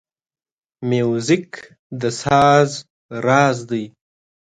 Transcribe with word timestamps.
موزیک 0.89 1.51
د 1.99 2.01
ساز 2.21 2.69
راز 3.25 3.57
دی. 3.69 3.83